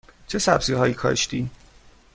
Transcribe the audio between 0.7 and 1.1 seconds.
هایی